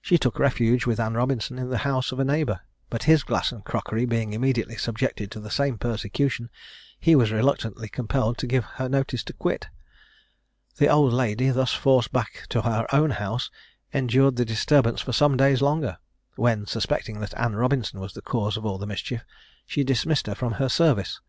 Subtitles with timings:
[0.00, 3.52] She took refuge with Anne Robinson in the house of a neighbour; but his glass
[3.52, 6.48] and crockery being immediately subjected to the same persecution,
[6.98, 9.68] he was reluctantly compelled to give her notice to quit.
[10.78, 13.50] The old lady, thus forced back to her own house,
[13.92, 15.98] endured the disturbance for some days longer,
[16.36, 19.26] when suspecting that Anne Robinson was the cause of all the mischief,
[19.66, 21.20] she dismissed her from her service.